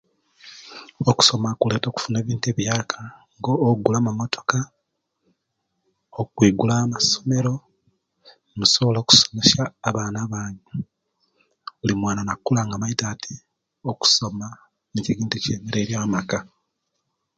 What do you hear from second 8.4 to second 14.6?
nosobola okusomesya abaana banyu buli mwana nakula nga amaite ati okusoma